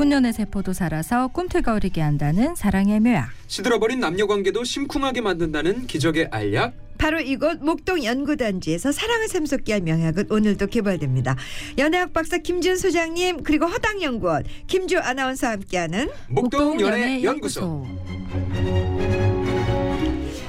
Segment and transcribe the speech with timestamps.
[0.00, 3.28] 죽은 년의 세포도 살아서 꿈틀거리게 한다는 사랑의 묘약.
[3.48, 6.72] 시들어버린 남녀 관계도 심쿵하게 만든다는 기적의 알약.
[6.96, 11.36] 바로 이곳 목동 연구단지에서 사랑을 샘솟게 할 명약은 오늘도 개발됩니다.
[11.76, 17.86] 연애학 박사 김준 소장님 그리고 허당 연구원 김주 아나운서와 함께하는 목동 연애 연구소.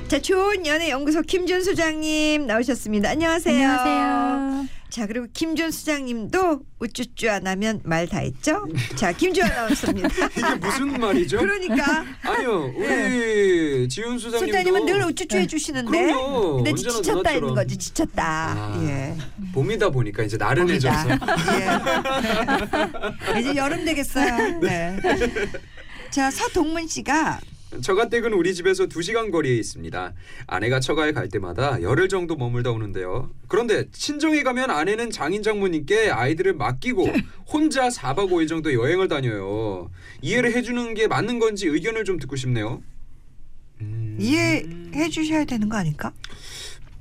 [0.07, 3.09] 자 좋은 연애 연구소 김준 소장님 나오셨습니다.
[3.09, 3.70] 안녕하세요.
[3.70, 4.80] 안녕하세요.
[4.91, 8.67] 자 그리고 김준 소장님도 우쭈쭈 안 하면 말 다 했죠.
[8.95, 10.09] 자 김주 아나운서입니다.
[10.38, 11.38] 이게 무슨 말이죠?
[11.39, 13.88] 그러니까 아니요, 우리 네.
[13.88, 16.55] 지훈 소장님도 소장님은 늘 우쭈쭈 해주시는데 그럼요.
[16.57, 17.31] 근데 지쳤다.
[17.31, 18.23] 있는 거지 지쳤다.
[18.25, 19.16] 아, 예.
[19.53, 21.16] 봄이다 보니까 이제 나른해져서 예.
[23.39, 24.59] 이제 여름 되겠어요.
[24.59, 24.97] 네.
[26.09, 27.39] 자 서동문 씨가
[27.80, 30.13] 처가댁은 우리 집에서 2시간 거리에 있습니다.
[30.48, 33.30] 아내가 처가에 갈 때마다 열흘 정도 머물다 오는데요.
[33.47, 37.07] 그런데 친정에 가면 아내는 장인 장모님께 아이들을 맡기고
[37.47, 39.89] 혼자 4박 5일 정도 여행을 다녀요.
[40.22, 42.81] 이해를 해주는 게 맞는 건지 의견을 좀 듣고 싶네요.
[43.80, 46.11] 음, 이해해 주셔야 되는 거 아닐까?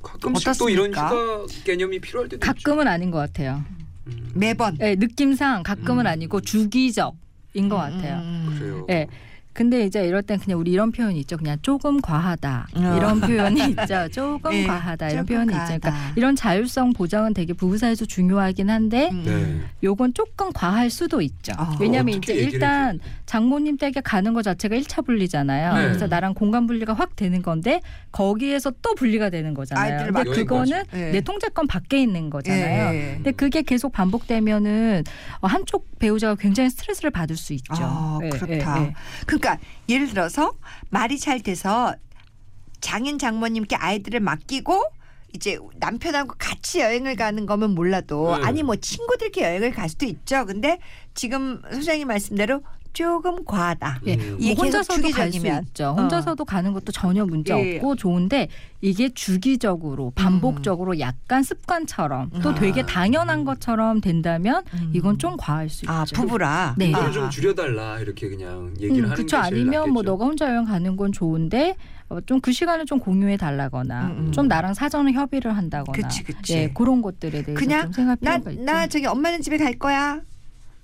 [0.02, 1.10] 가끔씩 또 이런 어떻습니까?
[1.10, 2.46] 휴가 개념이 필요할 때도 있죠.
[2.46, 3.64] 가끔은 아닌 것 같아요.
[4.06, 6.10] 음, 매번 네, 느낌상 가끔은 음.
[6.10, 7.14] 아니고 주기적
[7.54, 8.16] 인 것 같아요.
[8.20, 8.56] 음.
[8.58, 8.84] 그래요.
[8.88, 9.06] 네.
[9.52, 11.36] 근데 이제 이럴 땐 그냥 우리 이런 표현이 있죠.
[11.36, 12.68] 그냥 조금 과하다.
[12.76, 12.96] 어.
[12.96, 14.08] 이런 표현이 있죠.
[14.12, 15.10] 조금 네, 과하다.
[15.10, 15.74] 이런 조금 표현이 과하다.
[15.74, 15.80] 있죠.
[15.80, 19.22] 그러니까 이런 자율성 보장은 되게 부부 사이에서 중요하긴 한데 음.
[19.24, 19.60] 네.
[19.82, 21.52] 요건 조금 과할 수도 있죠.
[21.56, 23.00] 아, 왜냐하면 어떻게 이제 일단?
[23.26, 25.74] 장모님 댁에 가는 것 자체가 1차 분리잖아요.
[25.74, 25.82] 네.
[25.88, 27.80] 그래서 나랑 공간 분리가 확 되는 건데
[28.12, 30.12] 거기에서 또 분리가 되는 거잖아요.
[30.12, 31.10] 근데 그거는 예.
[31.10, 32.94] 내 통제권 밖에 있는 거잖아요.
[32.94, 33.12] 예.
[33.16, 35.04] 근데 그게 계속 반복되면은
[35.40, 37.74] 어, 한쪽 배우자가 굉장히 스트레스를 받을 수 있죠.
[37.80, 38.82] 아, 예, 그렇다.
[38.82, 38.94] 예, 예.
[39.56, 40.54] 그러니까 예를 들어서
[40.90, 41.94] 말이 잘 돼서
[42.80, 44.82] 장인 장모님께 아이들을 맡기고
[45.32, 48.44] 이제 남편하고 같이 여행을 가는 거면 몰라도 네.
[48.44, 50.44] 아니 뭐 친구들끼리 여행을 갈 수도 있죠.
[50.44, 50.78] 근데
[51.14, 52.62] 지금 소장님 말씀대로
[52.92, 54.00] 조금 과하다.
[54.06, 54.36] 예, 음.
[54.38, 55.47] 이게 뭐 혼자서도 갈 수.
[55.47, 55.88] 있죠.
[55.88, 55.92] 어.
[55.94, 57.76] 혼자서도 가는 것도 전혀 문제 예.
[57.76, 58.48] 없고 좋은데
[58.81, 62.54] 이게 주기적으로 반복적으로 약간 습관처럼 또 아.
[62.54, 64.91] 되게 당연한 것처럼 된다면 음.
[64.94, 65.92] 이건 좀 과할 수 있죠.
[65.92, 66.75] 아 부부라.
[66.78, 66.92] 네.
[66.94, 67.10] 아.
[67.10, 70.10] 좀 줄여달라 이렇게 그냥 얘기를 음, 하는 그쵸 아니면 뭐 낫겠죠.
[70.10, 71.76] 너가 혼자 여행 가는 건 좋은데
[72.09, 74.32] 어, 좀그 시간을 좀 공유해 달라거나 음, 음.
[74.32, 76.54] 좀 나랑 사전에 협의를 한다거나 그치, 그치.
[76.54, 78.64] 예, 그런 것들에 대해서 그냥 좀 생각할 나, 필요가 있죠.
[78.64, 80.20] 나 저기 엄마는 집에 갈 거야.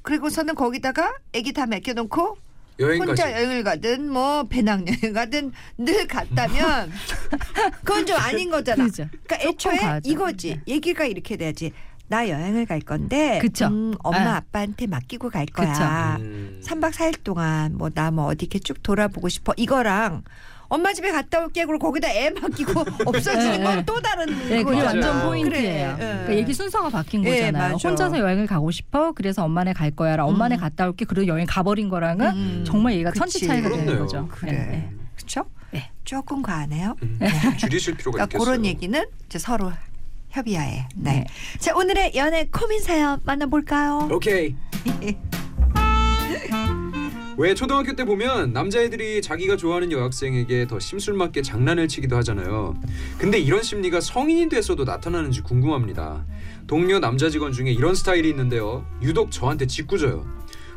[0.06, 2.38] 그리고서는 거기다가 아기 다 맡겨놓고
[2.78, 6.92] 여행까지 혼자 여행을 가든 뭐 배낭여행 가든 늘 갔다면
[7.82, 8.84] 그건 좀 아닌 거잖아.
[8.84, 9.08] 그죠.
[9.24, 10.00] 그러니까 애초에.
[10.04, 10.60] 이거지.
[10.68, 11.72] 얘기가 이렇게 돼야지.
[12.06, 13.66] 나 여행을 갈 건데 그쵸.
[13.66, 14.36] 음, 엄마 아.
[14.36, 16.18] 아빠한테 맡기고 갈 거야.
[16.20, 16.60] 음.
[16.62, 19.54] 3박 4일 동안 뭐나뭐 어디 이렇게 쭉 돌아보고 싶어.
[19.56, 20.22] 이거랑
[20.68, 23.82] 엄마 집에 갔다 올게 그리고 거기다 애 맡기고 없어지는 네, 건 네.
[23.86, 24.82] 또 다른 네, 그게.
[24.82, 25.90] 완전 그래, 포인트예요.
[25.92, 25.96] 예.
[25.96, 27.72] 그러니까 얘기 순서가 바뀐 예, 거잖아요.
[27.74, 27.88] 맞아.
[27.88, 29.12] 혼자서 여행을 가고 싶어.
[29.12, 30.60] 그래서 엄마네 갈 거야랑 엄마네 음.
[30.60, 31.04] 갔다 올게.
[31.04, 32.64] 그리고 여행 가버린 거랑은 음.
[32.66, 33.20] 정말 얘가 그치.
[33.20, 34.04] 천지 차이가 되는 그렇네요.
[34.06, 34.28] 거죠.
[34.30, 34.52] 그래.
[34.52, 34.88] 예, 예.
[35.16, 35.44] 그렇죠?
[35.70, 35.90] 네.
[36.04, 36.96] 조금 과하네요.
[37.02, 37.18] 음,
[37.58, 38.44] 줄이실 필요가 그러니까 있겠어요.
[38.44, 39.72] 그런 얘기는 이제 서로
[40.30, 40.86] 협의하에.
[40.96, 41.12] 네.
[41.12, 41.24] 네.
[41.58, 44.08] 자 오늘의 연애 코민 사연 만나볼까요?
[44.12, 44.54] 오케이.
[47.38, 52.74] 왜 초등학교 때 보면 남자애들이 자기가 좋아하는 여학생에게 더 심술맞게 장난을 치기도 하잖아요.
[53.18, 56.24] 근데 이런 심리가 성인이 돼서도 나타나는지 궁금합니다.
[56.66, 58.86] 동료 남자 직원 중에 이런 스타일이 있는데요.
[59.02, 60.24] 유독 저한테 짓궂어요.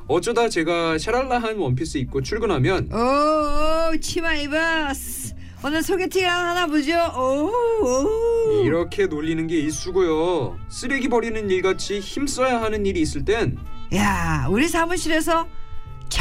[0.07, 5.35] 어쩌다 제가 샤랄라한 원피스 입고 출근하면 오, 오 치마 입었어.
[5.63, 6.93] 오늘 소개팅 하나 보죠.
[7.15, 7.51] 오,
[7.85, 8.63] 오.
[8.65, 10.57] 이렇게 놀리는 게 일수고요.
[10.67, 13.57] 쓰레기 버리는 일같이 힘써야 하는 일이 있을 땐
[13.93, 15.47] 야 우리 사무실에서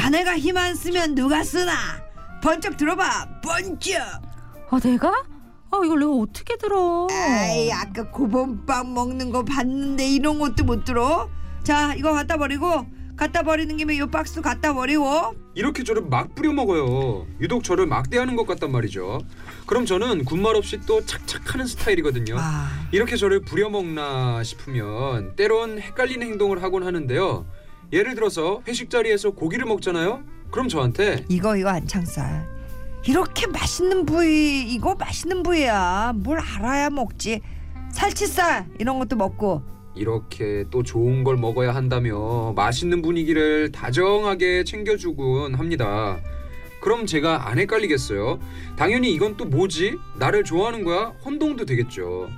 [0.09, 1.73] 자네가 힘 안 쓰면 누가 쓰나?
[2.43, 3.41] 번쩍 들어봐.
[3.43, 4.01] 번쩍.
[4.71, 5.09] 아 내가?
[5.71, 7.07] 아 이걸 내가 어떻게 들어?
[7.11, 11.29] 에이 아까 고범빵 먹는 거 봤는데 이런 것도 못 들어?
[11.63, 12.87] 자 이거 갖다 버리고
[13.17, 17.27] 갖다 버리는 김에 요 박스 갖다 버리고 이렇게 저를 막 뿌려 먹어요.
[17.43, 19.21] 유독 저를 막대하는 것 같단 말이죠.
[19.67, 22.37] 그럼 저는 군말 없이 또 착착하는 스타일이거든요.
[22.39, 27.45] 아 이렇게 저를 부려먹나 싶으면 때론 헷갈리는 행동을 하곤 하는데요.
[27.93, 30.23] 예를 들어서 회식 자리에서 고기를 먹잖아요.
[30.51, 32.47] 그럼 저한테 이거 이거 안창살
[33.07, 37.41] 이렇게 맛있는 부위 이거 맛있는 부위야 뭘 알아야 먹지
[37.93, 39.63] 살치살 이런 것도 먹고
[39.95, 46.19] 이렇게 또 좋은 걸 먹어야 한다며 맛있는 분위기를 다정하게 챙겨주곤 합니다.
[46.81, 48.39] 그럼 제가 안 헷갈리겠어요?
[48.77, 49.97] 당연히 이건 또 뭐지?
[50.19, 51.13] 나를 좋아하는 거야?
[51.25, 52.29] 혼동도 되겠죠.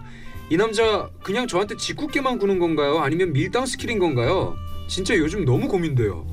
[0.48, 2.98] 이 남자 그냥 저한테 짓궂게만 구는 건가요?
[3.00, 4.56] 아니면 밀당 스킬인 건가요?
[4.90, 6.26] 진짜 요즘 너무 고민돼요.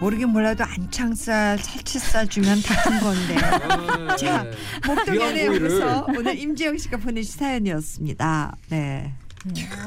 [0.00, 4.50] 모르긴 몰라도 안창살 살치살 주면 다 큰 건데 아, 자, 네.
[4.86, 5.70] 목동 귀한 연애 고기를.
[5.80, 9.12] 연구소 오늘 임지영 씨가 보내신 사연이었습니다 네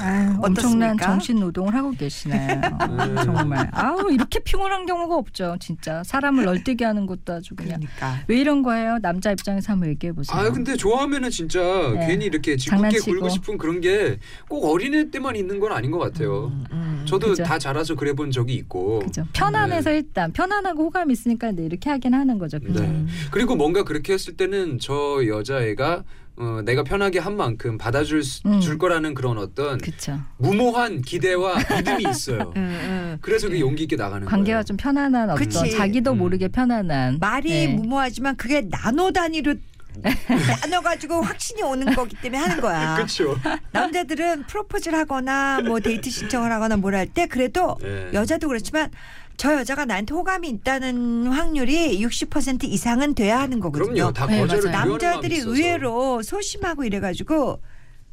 [0.00, 0.98] 아유, 엄청난?
[0.98, 2.60] 정신 노동을 하고 계시네요.
[2.90, 3.16] 음.
[3.24, 3.70] 정말.
[3.72, 5.56] 아우 이렇게 피곤한 경우가 없죠.
[5.60, 7.78] 진짜 사람을 널뛰게 하는 것도 아주 그냥.
[7.80, 8.24] 그러니까.
[8.26, 8.98] 왜 이런 거예요?
[9.00, 10.36] 남자 입장에서 한번 얘기해 보세요.
[10.40, 11.60] 아 근데 좋아하면은 진짜
[11.94, 12.06] 네.
[12.08, 12.98] 괜히 이렇게 짓궂게.
[13.00, 14.18] 굴고 싶은 그런 게
[14.48, 16.46] 꼭 어린애 때만 있는 건 아닌 것 같아요.
[16.46, 17.04] 음, 음.
[17.06, 17.42] 저도 그죠.
[17.44, 19.00] 다 자라서 그래 본 적이 있고.
[19.00, 19.24] 그죠.
[19.32, 19.96] 편안해서 네.
[19.98, 22.58] 일단 편안하고 호감이 있으니까 네, 이렇게 하긴 하는 거죠.
[22.60, 22.82] 그죠.
[22.82, 23.06] 네.
[23.30, 26.04] 그리고 뭔가 그렇게 했을 때는 저 여자애가
[26.36, 28.60] 어, 내가 편하게 한 만큼 받아줄 수- 음.
[28.60, 30.20] 줄 거라는 그런 어떤 그렇죠.
[30.38, 32.52] 무모한 기대와 믿음이 있어요.
[32.56, 33.18] 음, 음.
[33.20, 34.64] 그래서 그 용기 있게 나가는 관계가 거예요.
[34.64, 35.70] 좀 편안한 어떤 그치.
[35.70, 36.18] 자기도 음.
[36.18, 37.68] 모르게 편안한 말이 네.
[37.68, 39.54] 무모하지만 그게 나노 단위로
[40.60, 42.96] 나눠가지고 확신이 오는 거기 때문에 하는 거야.
[42.96, 43.36] 그렇죠.
[43.70, 48.10] 남자들은 프로포즈를 하거나 뭐 데이트 신청을 하거나 뭘 할 때 그래도 네.
[48.12, 48.90] 여자도 그렇지만
[49.36, 53.92] 저 여자가 나한테 호감이 있다는 확률이 60% 이상은 돼야 하는 거거든요.
[53.92, 54.12] 그럼요.
[54.12, 55.38] 다 네, 거절을 남자들이.
[55.38, 57.60] 의외로 소심하고 이래가지고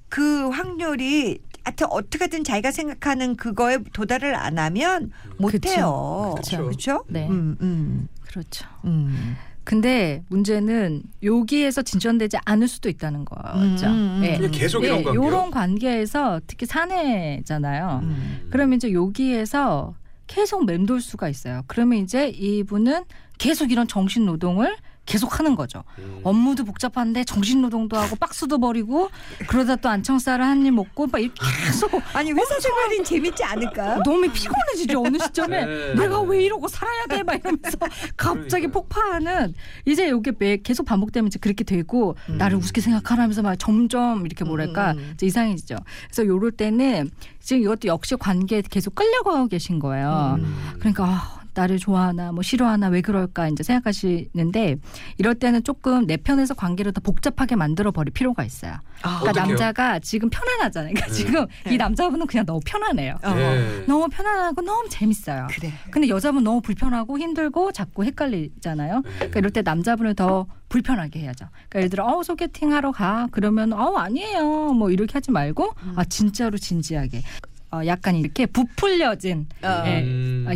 [0.09, 6.33] 그 확률이 하여튼 어떻게든 자기가 생각하는 그거에 도달을 안 하면 못해요.
[6.37, 6.57] 그쵸.
[6.57, 7.03] 그렇죠?
[7.07, 7.27] 네.
[7.29, 8.65] 음, 음, 그렇죠.
[8.85, 9.35] 음.
[9.63, 13.85] 근데 문제는 여기에서 진전되지 않을 수도 있다는 거죠.
[13.85, 14.31] 음, 음, 예.
[14.33, 14.37] 음.
[14.37, 15.23] 그냥 계속 이런 관계요.
[15.27, 17.99] 이런 관계에서 특히 사내잖아요.
[18.03, 18.47] 음.
[18.49, 19.93] 그러면 이제 여기에서
[20.31, 21.63] 계속 맴돌 수가 있어요.
[21.67, 23.03] 그러면 이제 이분은
[23.37, 25.83] 계속 이런 정신 노동을 계속 하는 거죠.
[25.99, 26.21] 음.
[26.23, 29.09] 업무도 복잡한데 정신 노동도 하고 박스도 버리고
[29.47, 34.01] 그러다 또 안청살을 한입 먹고 막 이렇게 계속 아니 회사 생활은 재밌지 않을까요?
[34.05, 35.93] 너무 피곤해지죠 어느 시점에 네.
[35.95, 37.77] 내가 왜 이러고 살아야 돼 막 이러면서
[38.15, 38.71] 갑자기 그러니까요.
[38.71, 39.53] 폭파하는
[39.85, 42.37] 이제 이게 매 계속 반복되면 이제 그렇게 되고 음.
[42.37, 45.11] 나를 우습게 생각하라면서 막 점점 이렇게 뭐랄까 음, 음.
[45.15, 45.75] 이제 이상해지죠.
[46.05, 47.09] 그래서 요럴 때는
[47.39, 50.37] 지금 이것도 역시 관계에 계속 끌려가고 계신 거예요.
[50.39, 50.73] 음.
[50.79, 54.77] 그러니까 아, 나를 좋아하나 뭐 싫어하나 왜 그럴까 이제 생각하시는데
[55.17, 58.73] 이럴 때는 조금 내 편에서 관계를 더 복잡하게 만들어 버릴 필요가 있어요.
[59.01, 59.47] 아, 그러니까 어떡해요?
[59.47, 60.93] 남자가 지금 편안하잖아요.
[60.93, 61.13] 그러니까 네.
[61.13, 61.73] 지금 네.
[61.73, 63.17] 이 남자분은 그냥 너무 편안해요.
[63.23, 63.33] 어.
[63.33, 63.83] 네.
[63.87, 65.47] 너무 편안하고 너무 재밌어요.
[65.51, 65.71] 그래.
[65.89, 69.01] 근데 여자분 너무 불편하고 힘들고 자꾸 헷갈리잖아요.
[69.01, 71.47] 그러니까 이럴 때 남자분을 더 불편하게 해야죠.
[71.51, 75.93] 그러니까 예를 들어 어 소개팅 하러 가 그러면 어 아니에요 뭐 이렇게 하지 말고 음.
[75.97, 77.21] 아 진짜로 진지하게
[77.73, 79.83] 어 약간 이렇게 부풀려진 어.
[79.85, 80.01] 예.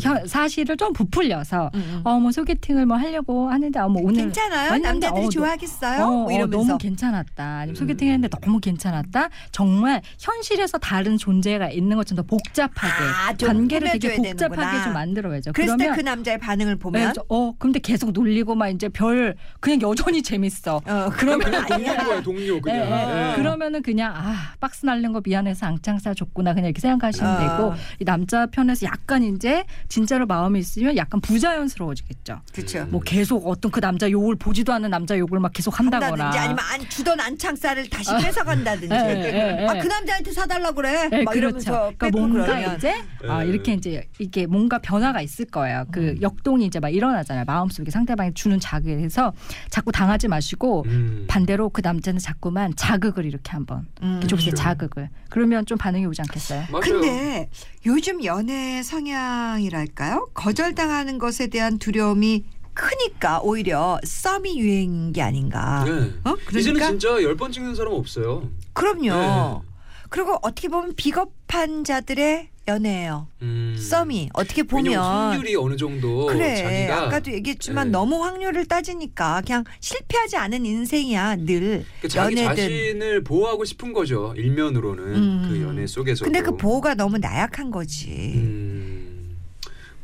[0.04, 0.12] 음.
[0.12, 2.02] 아, 현- 사실을 좀 부풀려서 음, 음.
[2.04, 4.78] 어뭐 소개팅을 뭐 하려고 하는데 어뭐 오늘 괜찮아요?
[4.78, 6.04] 남자들이 어, 너- 좋아하겠어요?
[6.04, 6.58] 어, 뭐 어, 이러면서.
[6.68, 7.44] 너무 괜찮았다.
[7.44, 7.76] 아니면 음.
[7.76, 9.30] 소개팅 했는데 너무 괜찮았다.
[9.52, 14.84] 정말 현실에서 다른 존재가 있는 것처럼 더 복잡하게 아, 좀 관계를 되게 복잡하게 되는구나.
[14.84, 15.54] 좀 만들어야죠.
[15.54, 18.90] 그랬을 때 그러면 그 남자의 반응을 네, 보면 저- 어 근데 계속 놀리고 막 이제
[18.90, 20.78] 별 그냥 여전히 재밌어.
[20.86, 22.78] 어, 그러면 그냥 동료인 거예요, 동료 그냥.
[22.80, 23.32] 예, 예.
[23.32, 23.36] 예.
[23.36, 27.40] 그러면은 그냥 아 박스 날린 거 미안해서 앙창살 줬구나 그냥 이렇게 생각하시면 어.
[27.40, 32.42] 되고 이 남자 편에서 약간 이제 진짜로 마음이 있으면 약간 부자연스러워지겠죠.
[32.54, 32.86] 그렇죠.
[32.90, 36.26] 뭐 계속 어떤 그 남자 욕을 보지도 않는 남자 욕을 막 계속 한다거나.
[36.26, 39.68] 한다든지 아니면 안 주던 안창살을 다시 뺏어 간다든지 예, 예, 예.
[39.68, 41.38] 아그 남자한테 사달라 그래 네, 막 그렇죠.
[41.38, 42.94] 이러면서 그러니까 뭔가 그러면 이제
[43.28, 43.50] 아, 네.
[43.50, 45.86] 이렇게 이제 이게 뭔가 변화가 있을 거예요.
[45.92, 46.22] 그 음.
[46.22, 47.46] 역동이 이제 막 일어나잖아요.
[47.46, 49.34] 마음속에 상대방이 주는 자극에 대해서
[49.70, 51.26] 자꾸 당하지 마시고 음.
[51.28, 54.22] 반대로 그 남자는 자꾸만 자극을 이렇게 한번 음.
[54.22, 54.56] 좁게 그렇죠.
[54.56, 56.66] 자극을 그러면 좀 반응이 오지 않겠어요?
[56.72, 56.82] 맞아요.
[56.82, 57.50] 근데
[57.86, 60.28] 요즘 연애 성향이 랄까요?
[60.34, 65.84] 거절당하는 것에 대한 두려움이 크니까 오히려 썸이 유행인 게 아닌가.
[65.86, 65.92] 네.
[66.24, 66.36] 어?
[66.50, 68.50] 이제는 그러니까 진짜 열 번 찍는 사람 없어요.
[68.74, 69.62] 그럼요.
[69.64, 69.70] 네.
[70.10, 73.28] 그리고 어떻게 보면 비겁한 자들의 연애예요.
[73.44, 73.76] 음.
[73.78, 77.92] 썸이 어떻게 보면 확률이 어느 정도 그래 자기가 아까도 얘기했지만 네.
[77.92, 84.34] 너무 확률을 따지니까 그냥 실패하지 않은 인생이야 늘 그 자기 연애든 자신을 보호하고 싶은 거죠.
[84.36, 85.48] 일면으로는 음.
[85.48, 86.26] 그 연애 속에서도.
[86.26, 88.55] 근데 그 보호가 너무 나약한 거지 음.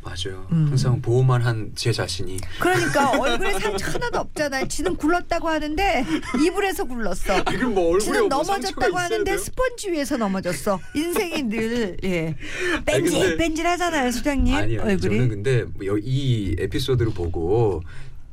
[0.04, 0.48] 맞아요.
[0.52, 0.68] 음.
[0.70, 6.06] 항상 보호만 한 제 자신이 그러니까 얼굴에 상처 하나도 없잖아요 지는 굴렀다고 하는데
[6.44, 9.38] 이불에서 굴렀어 지금 뭐 얼굴에 지는 뭐 넘어졌다고 하는데?
[9.38, 12.36] 스펀지 위에서 넘어졌어 인생이 늘 예.
[12.86, 14.82] 뺀질 근데- 뺀질 하잖아요 소장님 아니요.
[14.82, 17.82] 얼굴이 저는 근데 뭐 여- 이 에피소드를 보고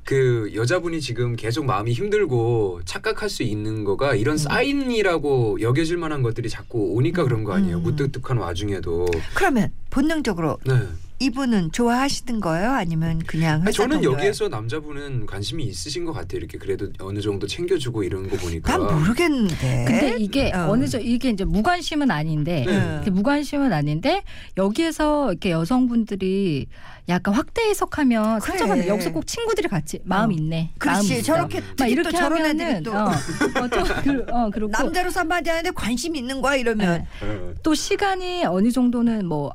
[0.04, 4.38] 그 여자분이 지금 계속 마음이 힘들고 착각할 수 있는 거가 이런 음.
[4.38, 7.76] 사인이라고 여겨질 만한 것들이 자꾸 오니까 그런 거 아니에요.
[7.76, 7.82] 음.
[7.82, 9.06] 무뚝뚝한 와중에도.
[9.34, 10.74] 그러면 본능적으로 네.
[11.20, 14.18] 이분은 좋아하시는 거예요 아니면 그냥 아니, 회사 저는 동료예요?
[14.18, 16.38] 여기에서 남자분은 관심이 있으신 것 같아요.
[16.38, 18.76] 이렇게 그래도 어느 정도 챙겨주고 이런 거 보니까.
[18.76, 20.68] 난 모르겠는데 근데 이게 어.
[20.70, 20.76] 어.
[20.76, 22.64] 느저 이게 이제 무관심은 아닌데
[23.04, 23.10] 네.
[23.10, 24.22] 무관심은 아닌데
[24.56, 26.66] 여기에서 이렇게 여성분들이
[27.08, 28.50] 약간 확대 해석하면 그래.
[28.58, 30.32] 상처받는 여기서 꼭 친구들이 같이 마음 어.
[30.32, 30.70] 있네.
[30.78, 31.22] 마음 그렇지 있어.
[31.22, 35.70] 저렇게 막또 이렇게 저런 하면은 또 어, 어, 좀 그, 어 그렇고 남자로서 한마디 하는데
[35.72, 37.26] 관심 있는 거야 이러면 네.
[37.26, 37.54] 어.
[37.64, 39.52] 또 시간이 어느 정도는 뭐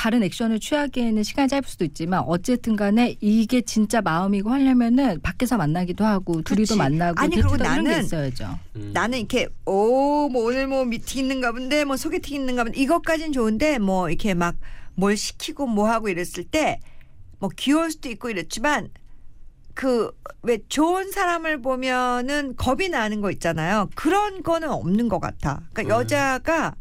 [0.00, 6.06] 다른 액션을 취하기에는 시간이 짧을 수도 있지만 어쨌든 간에 이게 진짜 마음이고 하려면은 밖에서 만나기도
[6.06, 6.76] 하고 둘이도 그치.
[6.76, 8.58] 만나고 아니, 그리고 나는 있어야죠.
[8.76, 8.92] 음.
[8.94, 13.78] 나는 이렇게 오 뭐 오늘 뭐 미팅 있는가 본데 뭐 소개팅 있는가 본데 이것까진 좋은데
[13.78, 14.56] 뭐 이렇게 막
[14.94, 16.80] 뭘 시키고 뭐 하고 이랬을 때
[17.38, 18.88] 뭐 귀여울 수도 있고 이랬지만
[19.74, 23.88] 그왜 좋은 사람을 보면은 겁이 나는 거 있잖아요.
[23.94, 25.60] 그런 거는 없는 것 같아.
[25.74, 26.00] 그러니까 음.
[26.00, 26.74] 여자가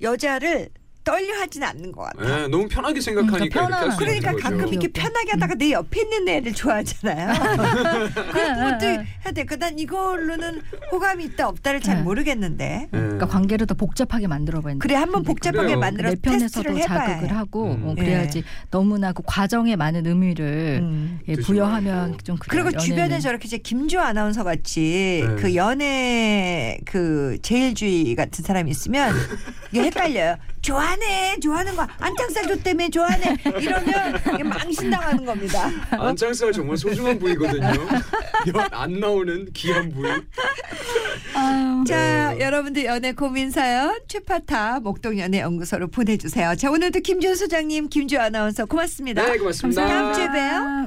[0.00, 0.68] 여자를
[1.04, 2.42] 떨려 하진 않는 것 같아.
[2.44, 3.84] 예, 너무 편하게 생각하니까 그러니까 이렇게.
[3.84, 4.42] 있는 그러니까 거죠.
[4.42, 4.92] 가끔 이렇게 귀엽고.
[5.00, 7.34] 편하게 하다가 내 옆에 있는 애를 좋아하잖아요.
[8.32, 9.44] 그런 것도 해야 돼.
[9.44, 12.02] 그난 이걸로는 호감이 있다 없다를 잘 네.
[12.02, 12.88] 모르겠는데.
[12.92, 12.96] 예.
[12.96, 15.78] 그러니까 관계를 더 복잡하게 만들어 봐야 그래 한번 복잡하게 그래요.
[15.78, 17.34] 만들어 내 편에서도 자극을 해.
[17.34, 17.88] 하고 음.
[17.88, 21.20] 어, 그래야지 너무나 그 과정에 많은 의미를 음.
[21.28, 22.16] 예, 부여하면.
[22.24, 22.64] 좀 그래요.
[22.64, 23.20] 그리고 주변에 연애는.
[23.20, 25.34] 저렇게 이제 김주 아나운서 같이 네.
[25.36, 29.14] 그 연애 그 제일주의 같은 사람이 있으면
[29.70, 30.36] 이게 헷갈려요.
[30.64, 35.70] 좋아하네, 좋아하는 거 안창살 줬다며 좋아하네 이러면 이게 망신당하는 겁니다.
[35.90, 37.66] 안창살 정말 소중한 부위거든요.
[37.68, 40.08] 연- 안 나오는 귀한 부위.
[41.86, 42.40] 자, 네.
[42.40, 46.54] 여러분들 연애 고민 사연 최파타 목동 연애 연구소로 보내주세요.
[46.56, 49.22] 자, 오늘도 김준 소장님, 김주 아나운서 고맙습니다.
[49.26, 49.86] 네, 고맙습니다.
[49.86, 50.50] 다음 주에 봬요.
[50.62, 50.86] 아.